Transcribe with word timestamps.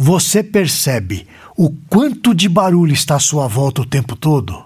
Você 0.00 0.44
percebe 0.44 1.26
o 1.56 1.70
quanto 1.90 2.32
de 2.32 2.48
barulho 2.48 2.92
está 2.92 3.16
à 3.16 3.18
sua 3.18 3.48
volta 3.48 3.80
o 3.80 3.84
tempo 3.84 4.14
todo? 4.14 4.62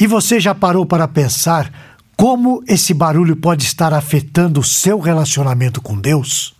E 0.00 0.06
você 0.06 0.40
já 0.40 0.54
parou 0.54 0.86
para 0.86 1.06
pensar 1.06 1.70
como 2.16 2.64
esse 2.66 2.94
barulho 2.94 3.36
pode 3.36 3.64
estar 3.64 3.92
afetando 3.92 4.60
o 4.60 4.64
seu 4.64 4.98
relacionamento 4.98 5.82
com 5.82 6.00
Deus? 6.00 6.54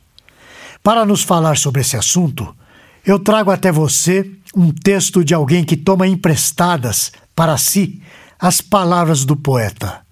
Para 0.83 1.07
nos 1.07 1.23
falar 1.23 1.57
sobre 1.57 1.81
esse 1.81 1.97
assunto, 1.97 2.55
eu 3.03 3.19
trago 3.19 3.51
até 3.51 3.73
você 3.73 4.31
um 4.55 4.71
texto 4.71 5.25
de 5.25 5.33
alguém 5.33 5.65
que 5.65 5.77
toma 5.77 6.07
emprestadas 6.07 7.13
para 7.35 7.57
si 7.57 8.03
as 8.39 8.61
palavras 8.61 9.25
do 9.25 9.37
poeta: 9.37 10.03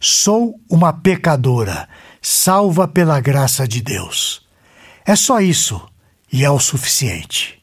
Sou 0.00 0.60
uma 0.68 0.92
pecadora, 0.92 1.88
salva 2.20 2.88
pela 2.88 3.20
graça 3.20 3.66
de 3.68 3.80
Deus. 3.80 4.42
É 5.04 5.14
só 5.14 5.40
isso 5.40 5.80
e 6.32 6.44
é 6.44 6.50
o 6.50 6.58
suficiente. 6.58 7.58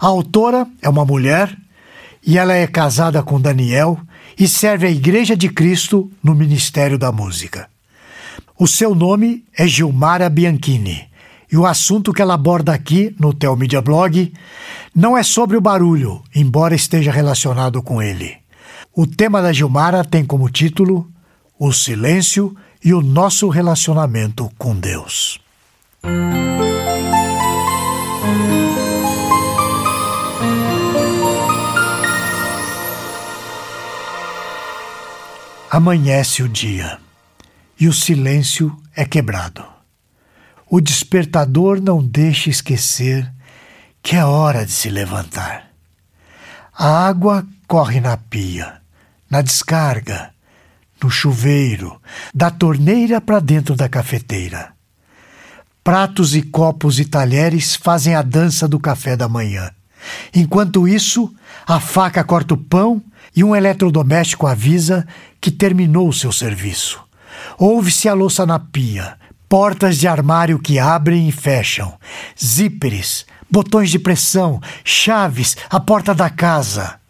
A 0.00 0.06
autora 0.06 0.66
é 0.82 0.88
uma 0.88 1.04
mulher 1.04 1.56
e 2.26 2.38
ela 2.38 2.54
é 2.54 2.66
casada 2.66 3.22
com 3.22 3.40
Daniel 3.40 3.98
e 4.38 4.48
serve 4.48 4.86
a 4.86 4.90
Igreja 4.90 5.36
de 5.36 5.48
Cristo 5.48 6.10
no 6.22 6.34
Ministério 6.34 6.98
da 6.98 7.12
Música. 7.12 7.68
O 8.58 8.66
seu 8.66 8.94
nome 8.94 9.44
é 9.56 9.66
Gilmara 9.66 10.28
Bianchini 10.28 11.08
e 11.50 11.56
o 11.56 11.66
assunto 11.66 12.12
que 12.12 12.22
ela 12.22 12.34
aborda 12.34 12.72
aqui 12.72 13.14
no 13.18 13.34
Telmídia 13.34 13.82
Blog 13.82 14.32
não 14.94 15.16
é 15.16 15.22
sobre 15.22 15.56
o 15.56 15.60
barulho, 15.60 16.22
embora 16.34 16.74
esteja 16.74 17.10
relacionado 17.10 17.82
com 17.82 18.00
ele. 18.02 18.36
O 18.94 19.06
tema 19.06 19.40
da 19.40 19.52
Gilmara 19.52 20.04
tem 20.04 20.24
como 20.24 20.50
título 20.50 21.10
O 21.58 21.72
Silêncio 21.72 22.56
e 22.84 22.92
o 22.94 23.00
Nosso 23.02 23.48
Relacionamento 23.48 24.50
com 24.58 24.74
Deus. 24.74 25.40
Amanhece 35.72 36.42
o 36.42 36.48
dia 36.48 36.98
e 37.78 37.86
o 37.86 37.92
silêncio 37.92 38.76
é 38.92 39.04
quebrado. 39.04 39.64
O 40.68 40.80
despertador 40.80 41.80
não 41.80 42.04
deixa 42.04 42.50
esquecer 42.50 43.32
que 44.02 44.16
é 44.16 44.24
hora 44.24 44.66
de 44.66 44.72
se 44.72 44.90
levantar. 44.90 45.70
A 46.76 47.06
água 47.06 47.46
corre 47.68 48.00
na 48.00 48.16
pia, 48.16 48.82
na 49.30 49.42
descarga, 49.42 50.32
no 51.00 51.08
chuveiro, 51.08 52.02
da 52.34 52.50
torneira 52.50 53.20
para 53.20 53.38
dentro 53.38 53.76
da 53.76 53.88
cafeteira. 53.88 54.72
Pratos 55.84 56.34
e 56.34 56.42
copos 56.42 56.98
e 56.98 57.04
talheres 57.04 57.76
fazem 57.76 58.16
a 58.16 58.22
dança 58.22 58.66
do 58.66 58.80
café 58.80 59.16
da 59.16 59.28
manhã. 59.28 59.70
Enquanto 60.34 60.88
isso, 60.88 61.32
a 61.64 61.78
faca 61.78 62.24
corta 62.24 62.54
o 62.54 62.56
pão 62.56 63.00
e 63.34 63.44
um 63.44 63.54
eletrodoméstico 63.54 64.46
avisa 64.46 65.06
que 65.40 65.50
terminou 65.50 66.08
o 66.08 66.12
seu 66.12 66.32
serviço. 66.32 67.00
Ouve-se 67.58 68.08
a 68.08 68.14
louça 68.14 68.44
na 68.44 68.58
pia, 68.58 69.16
portas 69.48 69.98
de 69.98 70.06
armário 70.06 70.58
que 70.58 70.78
abrem 70.78 71.28
e 71.28 71.32
fecham, 71.32 71.94
zíperes, 72.42 73.26
botões 73.50 73.90
de 73.90 73.98
pressão, 73.98 74.60
chaves, 74.84 75.56
a 75.68 75.80
porta 75.80 76.14
da 76.14 76.30
casa. 76.30 77.00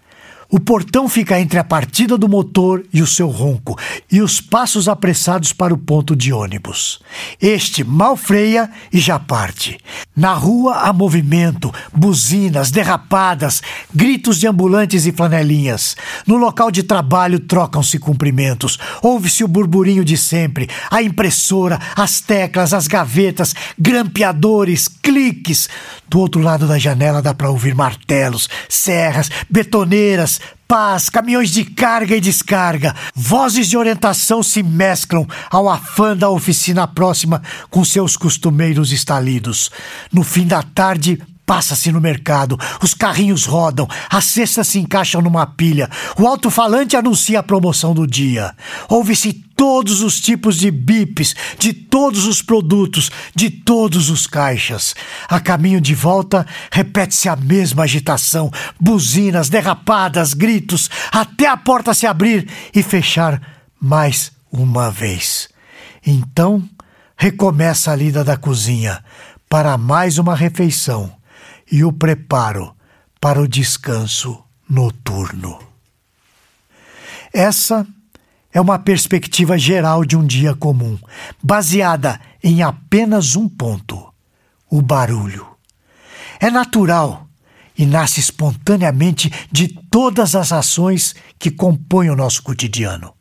O 0.52 0.58
portão 0.58 1.08
fica 1.08 1.38
entre 1.38 1.60
a 1.60 1.64
partida 1.64 2.18
do 2.18 2.28
motor 2.28 2.84
e 2.92 3.00
o 3.00 3.06
seu 3.06 3.28
ronco, 3.28 3.78
e 4.10 4.20
os 4.20 4.40
passos 4.40 4.88
apressados 4.88 5.52
para 5.52 5.72
o 5.72 5.78
ponto 5.78 6.16
de 6.16 6.32
ônibus. 6.32 7.00
Este 7.40 7.84
mal 7.84 8.16
freia 8.16 8.68
e 8.92 8.98
já 8.98 9.16
parte. 9.16 9.78
Na 10.20 10.34
rua 10.34 10.80
há 10.80 10.92
movimento, 10.92 11.72
buzinas, 11.94 12.70
derrapadas, 12.70 13.62
gritos 13.90 14.38
de 14.38 14.46
ambulantes 14.46 15.06
e 15.06 15.12
flanelinhas. 15.12 15.96
No 16.26 16.36
local 16.36 16.70
de 16.70 16.82
trabalho 16.82 17.40
trocam-se 17.40 17.98
cumprimentos. 17.98 18.78
Ouve-se 19.00 19.42
o 19.42 19.48
burburinho 19.48 20.04
de 20.04 20.18
sempre, 20.18 20.68
a 20.90 21.02
impressora, 21.02 21.80
as 21.96 22.20
teclas, 22.20 22.74
as 22.74 22.86
gavetas, 22.86 23.54
grampeadores, 23.78 24.88
cliques. 24.88 25.70
Do 26.06 26.20
outro 26.20 26.42
lado 26.42 26.68
da 26.68 26.78
janela 26.78 27.22
dá 27.22 27.32
para 27.32 27.48
ouvir 27.48 27.74
martelos, 27.74 28.46
serras, 28.68 29.30
betoneiras, 29.48 30.38
pás, 30.70 31.10
caminhões 31.10 31.50
de 31.50 31.64
carga 31.64 32.14
e 32.14 32.20
descarga. 32.20 32.94
Vozes 33.12 33.68
de 33.68 33.76
orientação 33.76 34.40
se 34.40 34.62
mesclam 34.62 35.26
ao 35.50 35.68
afã 35.68 36.16
da 36.16 36.30
oficina 36.30 36.86
próxima 36.86 37.42
com 37.68 37.84
seus 37.84 38.16
costumeiros 38.16 38.92
estalidos. 38.92 39.68
No 40.12 40.22
fim 40.22 40.46
da 40.46 40.62
tarde, 40.62 41.20
Passa-se 41.44 41.90
no 41.90 42.00
mercado, 42.00 42.56
os 42.80 42.94
carrinhos 42.94 43.44
rodam, 43.44 43.88
as 44.08 44.26
cestas 44.26 44.68
se 44.68 44.78
encaixam 44.78 45.20
numa 45.20 45.44
pilha, 45.44 45.90
o 46.16 46.24
alto-falante 46.24 46.96
anuncia 46.96 47.40
a 47.40 47.42
promoção 47.42 47.92
do 47.92 48.06
dia. 48.06 48.54
Ouve-se 48.88 49.44
todos 49.60 50.00
os 50.00 50.18
tipos 50.18 50.56
de 50.56 50.70
bips, 50.70 51.36
de 51.58 51.74
todos 51.74 52.26
os 52.26 52.40
produtos, 52.40 53.10
de 53.34 53.50
todos 53.50 54.08
os 54.08 54.26
caixas. 54.26 54.94
A 55.28 55.38
caminho 55.38 55.82
de 55.82 55.94
volta, 55.94 56.46
repete-se 56.72 57.28
a 57.28 57.36
mesma 57.36 57.82
agitação, 57.82 58.50
buzinas, 58.80 59.50
derrapadas, 59.50 60.32
gritos, 60.32 60.88
até 61.12 61.46
a 61.46 61.58
porta 61.58 61.92
se 61.92 62.06
abrir 62.06 62.48
e 62.74 62.82
fechar 62.82 63.38
mais 63.78 64.32
uma 64.50 64.90
vez. 64.90 65.50
Então, 66.06 66.66
recomeça 67.14 67.92
a 67.92 67.96
lida 67.96 68.24
da 68.24 68.38
cozinha 68.38 69.04
para 69.46 69.76
mais 69.76 70.16
uma 70.16 70.34
refeição 70.34 71.14
e 71.70 71.84
o 71.84 71.92
preparo 71.92 72.74
para 73.20 73.38
o 73.38 73.46
descanso 73.46 74.42
noturno. 74.66 75.58
Essa 77.30 77.86
é 78.52 78.60
uma 78.60 78.78
perspectiva 78.78 79.56
geral 79.58 80.04
de 80.04 80.16
um 80.16 80.26
dia 80.26 80.54
comum, 80.54 80.98
baseada 81.42 82.20
em 82.42 82.62
apenas 82.62 83.36
um 83.36 83.48
ponto: 83.48 84.12
o 84.68 84.82
barulho. 84.82 85.46
É 86.40 86.50
natural 86.50 87.26
e 87.76 87.86
nasce 87.86 88.20
espontaneamente 88.20 89.32
de 89.50 89.68
todas 89.90 90.34
as 90.34 90.52
ações 90.52 91.14
que 91.38 91.50
compõem 91.50 92.10
o 92.10 92.16
nosso 92.16 92.42
cotidiano. 92.42 93.14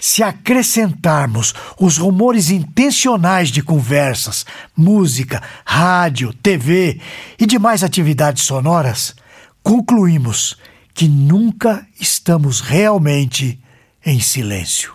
Se 0.00 0.22
acrescentarmos 0.22 1.52
os 1.78 1.98
rumores 1.98 2.48
intencionais 2.48 3.50
de 3.50 3.60
conversas, 3.60 4.46
música, 4.76 5.42
rádio, 5.64 6.32
TV 6.32 7.00
e 7.38 7.44
demais 7.44 7.82
atividades 7.82 8.44
sonoras, 8.44 9.14
concluímos 9.62 10.56
que 10.92 11.08
nunca 11.08 11.84
estamos 12.00 12.60
realmente 12.60 13.60
em 14.04 14.20
silêncio. 14.20 14.94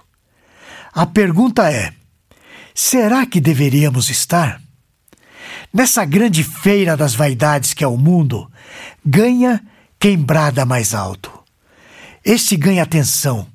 A 0.94 1.06
pergunta 1.06 1.72
é: 1.72 1.94
será 2.74 3.26
que 3.26 3.40
deveríamos 3.40 4.10
estar? 4.10 4.62
Nessa 5.74 6.04
grande 6.06 6.44
feira 6.44 6.98
das 6.98 7.14
vaidades 7.14 7.74
que 7.74 7.84
é 7.84 7.88
o 7.88 7.98
mundo, 7.98 8.52
ganha 9.06 9.62
quem 10.00 10.18
brada 10.18 10.66
mais 10.66 10.94
alto. 10.94 11.32
Este 12.24 12.56
ganha 12.56 12.84
atenção 12.84 13.48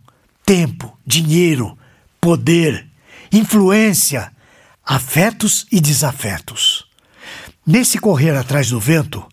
tempo, 0.44 0.96
dinheiro, 1.06 1.76
poder, 2.20 2.86
influência, 3.32 4.30
afetos 4.84 5.66
e 5.72 5.80
desafetos. 5.80 6.84
Nesse 7.66 7.98
correr 7.98 8.36
atrás 8.36 8.68
do 8.68 8.78
vento, 8.78 9.26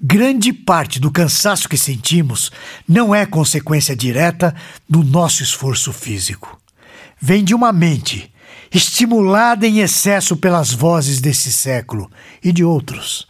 grande 0.00 0.52
parte 0.52 1.00
do 1.00 1.10
cansaço 1.10 1.68
que 1.68 1.76
sentimos 1.76 2.50
não 2.86 3.14
é 3.14 3.26
consequência 3.26 3.96
direta 3.96 4.54
do 4.88 5.02
nosso 5.02 5.42
esforço 5.42 5.92
físico. 5.92 6.60
Vem 7.20 7.44
de 7.44 7.54
uma 7.54 7.72
mente 7.72 8.32
estimulada 8.72 9.66
em 9.66 9.80
excesso 9.80 10.36
pelas 10.36 10.72
vozes 10.72 11.20
desse 11.20 11.50
século 11.50 12.10
e 12.42 12.52
de 12.52 12.62
outros 12.62 13.28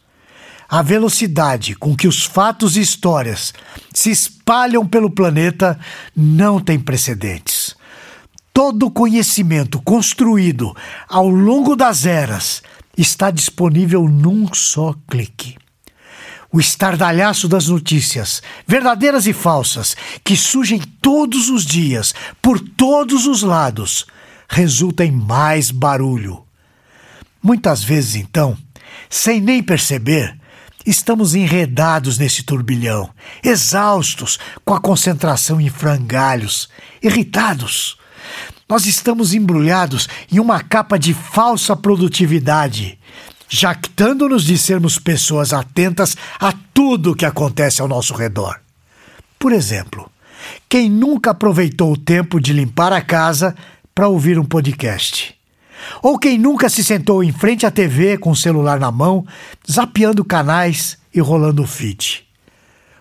a 0.69 0.83
velocidade 0.83 1.75
com 1.75 1.97
que 1.97 2.07
os 2.07 2.25
fatos 2.27 2.77
e 2.77 2.81
histórias 2.81 3.55
se 3.93 4.11
espalham 4.11 4.87
pelo 4.87 5.11
planeta 5.11 5.79
não 6.15 6.61
tem 6.61 6.79
precedentes. 6.79 7.75
Todo 8.53 8.91
conhecimento 8.91 9.81
construído 9.81 10.77
ao 11.09 11.29
longo 11.29 11.75
das 11.75 12.05
eras 12.05 12.63
está 12.97 13.31
disponível 13.31 14.07
num 14.09 14.53
só 14.53 14.95
clique. 15.09 15.57
O 16.51 16.59
estardalhaço 16.59 17.47
das 17.47 17.69
notícias, 17.69 18.43
verdadeiras 18.67 19.27
e 19.27 19.33
falsas, 19.33 19.95
que 20.25 20.37
surgem 20.37 20.81
todos 21.03 21.51
os 21.51 21.65
dias, 21.65 22.15
por 22.41 22.59
todos 22.59 23.27
os 23.27 23.43
lados, 23.43 24.07
resulta 24.49 25.05
em 25.05 25.13
mais 25.13 25.71
barulho. 25.71 26.43
Muitas 27.43 27.85
vezes, 27.85 28.17
então, 28.17 28.57
sem 29.11 29.41
nem 29.41 29.63
perceber, 29.63 30.39
Estamos 30.89 31.35
enredados 31.35 32.17
nesse 32.17 32.43
turbilhão, 32.43 33.11
exaustos 33.45 34.39
com 34.65 34.73
a 34.73 34.81
concentração 34.81 35.61
em 35.61 35.69
frangalhos, 35.69 36.67
irritados. 37.03 37.99
Nós 38.67 38.87
estamos 38.87 39.35
embrulhados 39.35 40.09
em 40.33 40.39
uma 40.39 40.63
capa 40.63 40.99
de 40.99 41.13
falsa 41.13 41.77
produtividade 41.77 42.99
jactando-nos 43.49 44.45
de 44.45 44.59
sermos 44.59 44.99
pessoas 44.99 45.53
atentas 45.53 46.17
a 46.39 46.53
tudo 46.75 47.13
o 47.13 47.15
que 47.15 47.25
acontece 47.25 47.81
ao 47.81 47.89
nosso 47.89 48.15
redor. 48.15 48.61
Por 49.39 49.53
exemplo, 49.53 50.11
quem 50.69 50.91
nunca 50.91 51.31
aproveitou 51.31 51.93
o 51.93 51.97
tempo 51.97 52.41
de 52.41 52.53
limpar 52.53 52.93
a 52.93 53.01
casa 53.01 53.57
para 53.95 54.09
ouvir 54.09 54.39
um 54.39 54.45
podcast? 54.45 55.35
Ou 56.03 56.19
quem 56.19 56.37
nunca 56.37 56.69
se 56.69 56.85
sentou 56.85 57.23
em 57.25 57.33
frente 57.33 57.65
à 57.65 57.71
TV 57.71 58.19
com 58.19 58.31
o 58.31 58.37
celular 58.37 58.79
na 58.79 58.91
mão, 58.91 59.27
zapeando 59.71 60.25
canais 60.25 60.99
e 61.15 61.21
rolando 61.21 61.63
o 61.63 61.67
feed? 61.67 62.25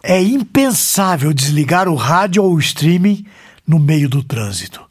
É 0.02 0.22
impensável 0.22 1.34
desligar 1.34 1.90
o 1.90 1.96
rádio 1.96 2.44
ou 2.44 2.54
o 2.54 2.60
streaming 2.60 3.26
no 3.68 3.80
meio 3.80 4.08
do 4.08 4.24
trânsito. 4.24 4.87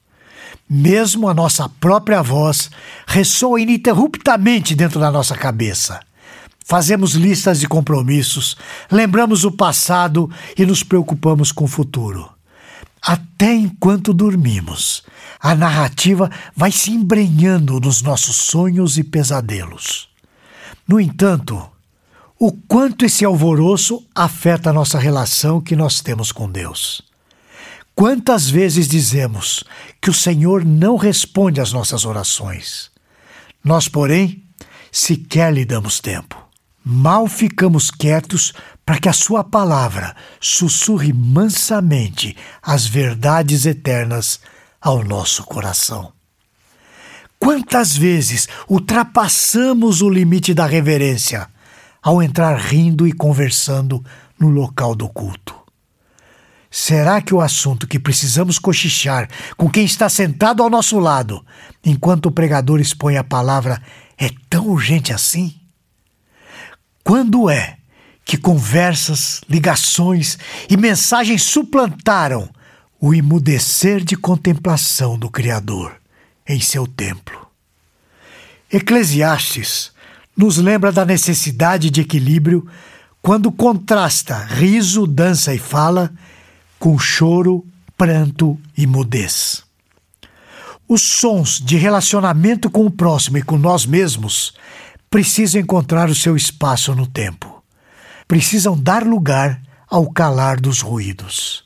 Mesmo 0.69 1.29
a 1.29 1.35
nossa 1.35 1.69
própria 1.69 2.23
voz 2.23 2.71
ressoa 3.07 3.61
ininterruptamente 3.61 4.75
dentro 4.75 4.99
da 4.99 5.11
nossa 5.11 5.37
cabeça. 5.37 6.01
Fazemos 6.65 7.13
listas 7.15 7.61
de 7.61 7.69
compromissos, 7.69 8.57
lembramos 8.91 9.45
o 9.45 9.53
passado 9.53 10.29
e 10.59 10.67
nos 10.67 10.83
preocupamos 10.83 11.53
com 11.53 11.65
o 11.65 11.69
futuro. 11.69 12.29
Até 13.01 13.55
enquanto 13.55 14.13
dormimos, 14.13 15.05
a 15.41 15.55
narrativa 15.55 16.29
vai 16.57 16.73
se 16.73 16.91
embrenhando 16.91 17.79
nos 17.79 18.03
nossos 18.03 18.35
sonhos 18.35 18.99
e 18.99 19.05
pesadelos. 19.05 20.09
No 20.89 20.99
entanto, 20.99 21.65
o 22.37 22.51
quanto 22.51 23.05
esse 23.05 23.25
alvoroço 23.25 24.05
afeta 24.12 24.71
a 24.71 24.73
nossa 24.73 24.99
relação 24.99 25.61
que 25.61 25.77
nós 25.77 26.01
temos 26.01 26.33
com 26.33 26.51
Deus. 26.51 27.01
Quantas 27.99 28.51
vezes 28.51 28.87
dizemos 28.87 29.65
que 30.03 30.11
o 30.11 30.13
Senhor 30.13 30.67
não 30.67 30.97
responde 30.97 31.63
às 31.63 31.73
nossas 31.73 32.05
orações? 32.05 32.91
Nós, 33.65 33.89
porém, 33.89 34.45
sequer 34.93 35.51
lhe 35.51 35.65
damos 35.65 35.99
tempo. 35.99 36.37
Mal 36.85 37.27
ficamos 37.27 37.91
quietos 37.91 38.53
para 38.85 38.99
que 38.99 39.09
a 39.09 39.15
Sua 39.15 39.43
palavra 39.43 40.15
sussurre 40.39 41.11
mansamente 41.11 42.37
as 42.63 42.87
verdades 42.87 43.65
eternas 43.65 44.41
ao 44.79 45.03
nosso 45.03 45.43
coração. 45.45 46.13
Quantas 47.39 47.97
vezes 47.97 48.47
ultrapassamos 48.69 50.03
o 50.03 50.11
limite 50.11 50.53
da 50.53 50.67
reverência 50.67 51.49
ao 52.03 52.23
entrar 52.23 52.59
rindo 52.59 53.07
e 53.07 53.13
conversando 53.15 54.05
no 54.39 54.51
local 54.51 54.95
do 54.95 55.09
culto? 55.09 55.66
Será 56.78 57.23
que 57.23 57.34
o 57.34 57.40
assunto 57.40 57.87
que 57.87 57.99
precisamos 57.99 58.58
cochichar 58.58 59.31
com 59.56 59.67
quem 59.67 59.87
está 59.87 60.11
sentado 60.11 60.62
ao 60.62 60.69
nosso 60.69 60.99
lado, 60.99 61.43
enquanto 61.82 62.26
o 62.26 62.31
pregador 62.31 62.81
expõe 62.81 63.17
a 63.17 63.25
palavra, 63.25 63.81
é 64.19 64.28
tão 64.50 64.69
urgente 64.69 65.11
assim? 65.11 65.55
Quando 67.02 67.49
é 67.49 67.78
que 68.26 68.37
conversas, 68.37 69.40
ligações 69.49 70.37
e 70.69 70.76
mensagens 70.76 71.44
suplantaram 71.44 72.46
o 73.00 73.14
imudecer 73.14 74.05
de 74.05 74.14
contemplação 74.14 75.19
do 75.19 75.31
Criador 75.31 75.96
em 76.46 76.61
seu 76.61 76.87
templo? 76.87 77.46
Eclesiastes 78.70 79.93
nos 80.37 80.58
lembra 80.58 80.93
da 80.93 81.06
necessidade 81.06 81.88
de 81.88 82.02
equilíbrio 82.02 82.69
quando 83.23 83.50
contrasta 83.50 84.44
riso, 84.44 85.06
dança 85.06 85.55
e 85.55 85.58
fala 85.58 86.12
com 86.78 86.99
choro, 86.99 87.64
pranto 87.96 88.58
e 88.76 88.87
mudez. 88.87 89.64
Os 90.88 91.02
sons 91.02 91.61
de 91.61 91.76
relacionamento 91.76 92.70
com 92.70 92.87
o 92.87 92.90
próximo 92.90 93.38
e 93.38 93.43
com 93.43 93.58
nós 93.58 93.84
mesmos 93.84 94.55
precisam 95.11 95.61
encontrar 95.61 96.08
o 96.08 96.14
seu 96.14 96.37
espaço 96.37 96.94
no 96.94 97.06
tempo. 97.06 97.62
Precisam 98.28 98.78
dar 98.78 99.05
lugar 99.05 99.61
ao 99.88 100.11
calar 100.11 100.61
dos 100.61 100.81
ruídos. 100.81 101.64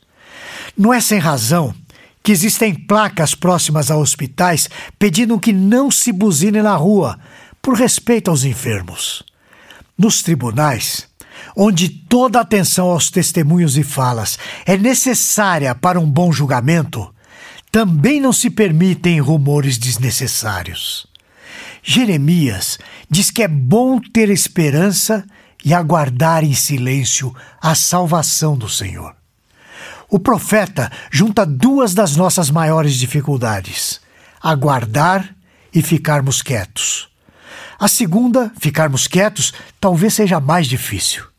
Não 0.77 0.93
é 0.95 1.01
sem 1.01 1.19
razão 1.19 1.75
que 2.23 2.33
existem 2.33 2.75
placas 2.75 3.35
próximas 3.35 3.91
a 3.91 3.97
hospitais 3.97 4.69
pedindo 4.99 5.39
que 5.39 5.53
não 5.53 5.91
se 5.91 6.13
buzine 6.13 6.63
na 6.63 6.77
rua, 6.77 7.19
por 7.63 7.75
respeito 7.75 8.31
aos 8.31 8.45
enfermos. 8.45 9.23
Nos 9.99 10.23
tribunais, 10.23 11.10
onde 11.57 11.89
toda 11.89 12.41
atenção 12.41 12.89
aos 12.89 13.11
testemunhos 13.11 13.77
e 13.77 13.83
falas 13.83 14.39
é 14.67 14.77
necessária 14.77 15.75
para 15.75 15.99
um 16.01 16.11
bom 16.11 16.33
julgamento, 16.33 17.13
também 17.71 18.21
não 18.21 18.33
se 18.33 18.51
permitem 18.51 19.21
rumores 19.21 19.79
desnecessários. 19.79 21.07
Jeremias 21.83 22.79
diz 23.09 23.31
que 23.31 23.43
é 23.43 23.49
bom 23.49 24.01
ter 24.01 24.29
esperança 24.29 25.25
e 25.65 25.73
aguardar 25.73 26.45
em 26.45 26.55
silêncio 26.55 27.35
a 27.61 27.75
salvação 27.75 28.57
do 28.57 28.69
Senhor. 28.69 29.15
O 30.09 30.19
profeta 30.19 30.91
junta 31.11 31.47
duas 31.47 31.95
das 31.95 32.17
nossas 32.17 32.51
maiores 32.51 32.95
dificuldades: 32.95 34.01
aguardar 34.43 35.35
e 35.73 35.81
ficarmos 35.81 36.43
quietos. 36.43 37.09
A 37.79 37.89
segunda, 37.89 38.53
ficarmos 38.61 39.07
quietos, 39.07 39.55
talvez 39.81 40.15
seja 40.15 40.41
mais 40.41 40.67
difícil. 40.67 41.30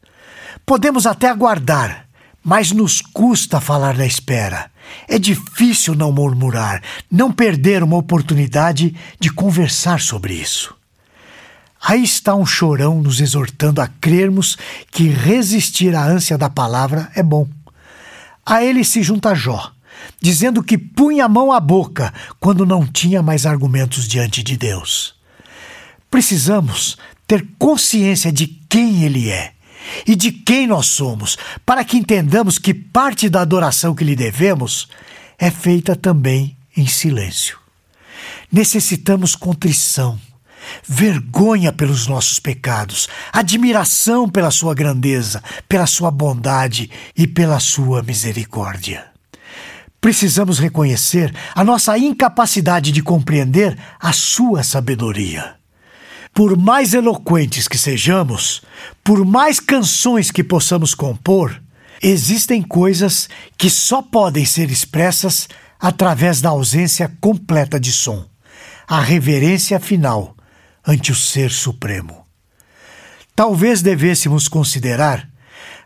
Podemos 0.66 1.06
até 1.06 1.30
aguardar, 1.30 2.08
mas 2.44 2.72
nos 2.72 3.02
custa 3.02 3.60
falar 3.60 3.96
da 3.96 4.06
espera. 4.06 4.72
É 5.08 5.18
difícil 5.20 5.96
não 5.96 6.12
murmurar, 6.12 6.82
não 7.10 7.32
perder 7.32 7.84
uma 7.84 7.98
oportunidade 7.98 8.96
de 9.20 9.30
conversar 9.32 10.00
sobre 10.02 10.34
isso. 10.34 10.76
Aí 11.84 12.04
está 12.04 12.36
um 12.36 12.46
chorão 12.46 13.02
nos 13.02 13.20
exortando 13.20 13.82
a 13.82 13.88
crermos 13.88 14.58
que 14.92 15.08
resistir 15.08 15.96
à 15.96 16.06
ânsia 16.06 16.38
da 16.38 16.50
palavra 16.50 17.12
é 17.16 17.24
bom. 17.24 17.48
A 18.46 18.64
ele 18.64 18.84
se 18.84 19.02
junta 19.02 19.34
Jó, 19.34 19.72
dizendo 20.20 20.64
que 20.64 20.78
punha 20.78 21.26
a 21.26 21.30
mão 21.30 21.52
à 21.52 21.60
boca 21.60 22.14
quando 22.40 22.66
não 22.66 22.86
tinha 22.86 23.24
mais 23.24 23.46
argumentos 23.46 24.08
diante 24.08 24.44
de 24.44 24.58
Deus. 24.58 25.16
Precisamos 26.10 26.98
ter 27.26 27.48
consciência 27.58 28.32
de 28.32 28.46
quem 28.46 29.04
ele 29.04 29.30
é 29.30 29.54
e 30.06 30.16
de 30.16 30.32
quem 30.32 30.68
nós 30.68 30.88
somos, 30.88 31.38
para 31.66 31.84
que 31.84 31.98
entendamos 31.98 32.58
que 32.58 32.74
parte 32.74 33.30
da 33.30 33.42
adoração 33.42 33.96
que 33.96 34.04
lhe 34.04 34.16
devemos 34.16 34.88
é 35.38 35.50
feita 35.50 35.96
também 35.96 36.58
em 36.76 36.88
silêncio. 36.88 37.58
Necessitamos 38.52 39.36
contrição, 39.36 40.20
vergonha 40.88 41.72
pelos 41.72 42.08
nossos 42.08 42.40
pecados, 42.40 43.08
admiração 43.32 44.30
pela 44.30 44.52
sua 44.52 44.74
grandeza, 44.74 45.42
pela 45.68 45.88
sua 45.88 46.12
bondade 46.12 46.90
e 47.16 47.26
pela 47.26 47.60
sua 47.60 48.04
misericórdia. 48.04 49.06
Precisamos 50.00 50.58
reconhecer 50.58 51.34
a 51.54 51.64
nossa 51.64 51.98
incapacidade 51.98 52.92
de 52.92 53.04
compreender 53.04 53.78
a 54.00 54.12
sua 54.12 54.64
sabedoria. 54.64 55.61
Por 56.34 56.58
mais 56.58 56.94
eloquentes 56.94 57.68
que 57.68 57.78
sejamos, 57.78 58.62
por 59.04 59.26
mais 59.26 59.60
canções 59.60 60.32
que 60.32 60.44
possamos 60.44 60.96
compor, 60.96 61.62
existem 62.02 62.62
coisas 62.62 63.28
que 63.58 63.70
só 63.70 64.02
podem 64.02 64.46
ser 64.46 64.72
expressas 64.72 65.50
através 65.80 66.40
da 66.40 66.50
ausência 66.50 67.12
completa 67.20 67.80
de 67.80 67.92
som, 67.92 68.26
a 68.88 69.02
reverência 69.02 69.80
final 69.80 70.36
ante 70.88 71.12
o 71.12 71.16
Ser 71.16 71.52
Supremo. 71.52 72.26
Talvez 73.36 73.82
devêssemos 73.82 74.48
considerar 74.48 75.30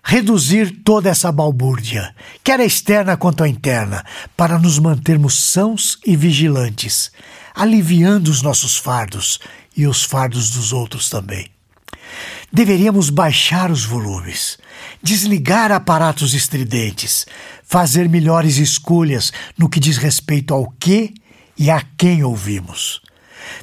reduzir 0.04 0.84
toda 0.84 1.10
essa 1.10 1.32
balbúrdia, 1.32 2.14
quer 2.44 2.60
externa 2.60 3.18
quanto 3.18 3.44
a 3.44 3.50
interna, 3.50 4.06
para 4.38 4.60
nos 4.60 4.78
mantermos 4.78 5.36
sãos 5.36 5.98
e 6.06 6.16
vigilantes, 6.16 7.12
aliviando 7.56 8.30
os 8.30 8.44
nossos 8.44 8.78
fardos 8.78 9.40
e 9.76 9.88
os 9.88 10.04
fardos 10.04 10.50
dos 10.52 10.72
outros 10.72 11.10
também. 11.10 11.50
Deveríamos 12.52 13.10
baixar 13.10 13.72
os 13.72 13.84
volumes, 13.84 14.58
desligar 15.02 15.72
aparatos 15.72 16.34
estridentes, 16.34 17.26
fazer 17.64 18.08
melhores 18.08 18.58
escolhas 18.58 19.34
no 19.58 19.70
que 19.70 19.80
diz 19.80 19.98
respeito 19.98 20.54
ao 20.54 20.70
que 20.72 21.14
e 21.58 21.70
a 21.70 21.82
quem 21.98 22.24
ouvimos. 22.24 23.02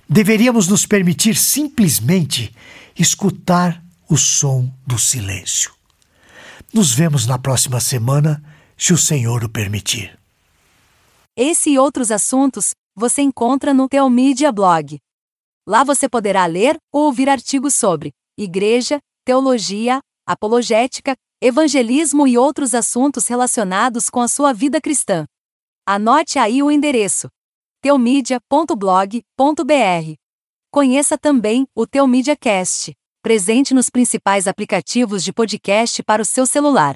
Deveríamos 0.09 0.69
nos 0.69 0.85
permitir 0.85 1.37
simplesmente 1.37 2.54
escutar 2.99 3.83
o 4.09 4.16
som 4.16 4.71
do 4.87 4.99
silêncio. 4.99 5.73
Nos 6.73 6.92
vemos 6.92 7.26
na 7.26 7.38
próxima 7.38 7.81
semana, 7.81 8.42
se 8.76 8.92
o 8.92 8.99
Senhor 8.99 9.45
o 9.45 9.49
permitir. 9.49 10.19
Esse 11.37 11.71
e 11.71 11.78
outros 11.78 12.11
assuntos 12.11 12.71
você 12.95 13.23
encontra 13.23 13.73
no 13.73 13.88
Teomídia 13.88 14.52
Blog. 14.52 14.99
Lá 15.66 15.85
você 15.85 16.09
poderá 16.09 16.45
ler 16.47 16.76
ou 16.92 17.04
ouvir 17.04 17.28
artigos 17.28 17.75
sobre 17.75 18.12
igreja, 18.37 18.99
teologia, 19.25 20.00
apologética, 20.26 21.16
evangelismo 21.40 22.26
e 22.26 22.37
outros 22.37 22.75
assuntos 22.75 23.26
relacionados 23.26 24.11
com 24.11 24.21
a 24.21 24.28
sua 24.28 24.52
vida 24.52 24.81
cristã. 24.81 25.26
Anote 25.87 26.38
aí 26.38 26.62
o 26.62 26.71
endereço: 26.71 27.28
teomídia.blog.br. 27.81 30.14
Conheça 30.71 31.19
também 31.19 31.66
o 31.75 31.87
Teu 31.87 32.07
Media 32.07 32.37
Cast, 32.37 32.95
presente 33.23 33.75
nos 33.75 33.90
principais 33.90 34.49
aplicativos 34.49 35.23
de 35.23 35.33
podcast 35.33 36.02
para 36.02 36.23
o 36.23 36.25
seu 36.25 36.47
celular. 36.47 36.95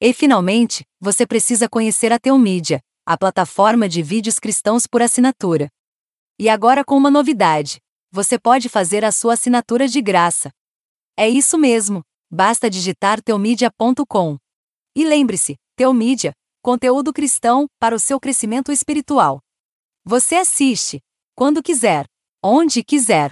E 0.00 0.12
finalmente, 0.12 0.84
você 1.00 1.26
precisa 1.26 1.68
conhecer 1.68 2.12
a 2.12 2.18
Teu 2.18 2.38
Mídia, 2.38 2.80
a 3.06 3.16
plataforma 3.16 3.88
de 3.88 4.02
vídeos 4.02 4.38
cristãos 4.38 4.86
por 4.86 5.00
assinatura. 5.00 5.70
E 6.38 6.50
agora 6.50 6.84
com 6.84 6.96
uma 6.96 7.10
novidade: 7.10 7.80
você 8.10 8.38
pode 8.38 8.68
fazer 8.68 9.04
a 9.04 9.12
sua 9.12 9.34
assinatura 9.34 9.86
de 9.88 10.00
graça. 10.00 10.50
É 11.16 11.28
isso 11.28 11.58
mesmo, 11.58 12.02
basta 12.30 12.68
digitar 12.70 13.22
teomedia.com. 13.22 14.36
E 14.94 15.04
lembre-se, 15.04 15.56
Teomídia, 15.76 16.32
conteúdo 16.62 17.12
cristão 17.12 17.66
para 17.78 17.94
o 17.94 17.98
seu 17.98 18.18
crescimento 18.18 18.72
espiritual. 18.72 19.40
Você 20.04 20.36
assiste, 20.36 21.00
quando 21.34 21.62
quiser, 21.62 22.06
onde 22.42 22.82
quiser 22.82 23.30